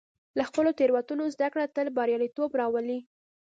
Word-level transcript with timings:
له 0.37 0.43
خپلو 0.49 0.69
تېروتنو 0.79 1.25
زده 1.35 1.47
کړه 1.53 1.65
تل 1.75 1.87
بریالیتوب 1.97 2.51
راولي. 2.61 2.99